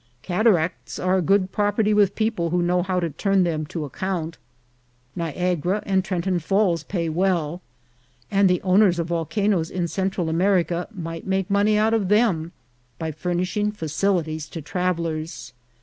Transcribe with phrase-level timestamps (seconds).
[0.23, 4.39] Cataracts are good property with people who know how to turn them to account.
[5.15, 7.61] Niagara and Trenton Falls pay well,
[8.31, 12.51] and the owners of volcanoes in Central America might make money out of them
[12.97, 15.53] by furnishing facilities to travellers.